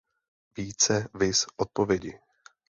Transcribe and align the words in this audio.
Více 0.57 1.09
viz 1.13 1.45
Odpovědi. 1.57 2.19